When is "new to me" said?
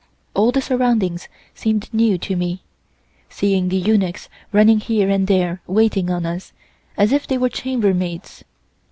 1.93-2.63